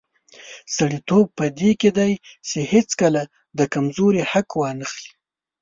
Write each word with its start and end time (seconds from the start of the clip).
سړیتوب 0.75 1.25
په 1.37 1.45
دې 1.59 1.71
کې 1.81 1.89
دی 1.97 2.11
چې 2.47 2.59
هیڅکله 2.71 3.23
د 3.57 3.59
کمزوري 3.73 4.21
حق 4.31 4.49
وانخلي. 4.61 5.09